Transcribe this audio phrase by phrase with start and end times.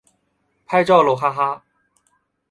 [0.65, 1.63] 拍照喽哈哈